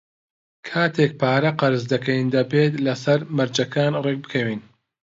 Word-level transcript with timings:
کاتێک 0.67 1.11
پارە 1.21 1.51
قەرز 1.59 1.83
دەکەین، 1.93 2.25
دەبێت 2.35 2.73
لەسەر 2.87 3.19
مەرجەکان 3.37 3.93
ڕێکبکەوین. 4.05 4.61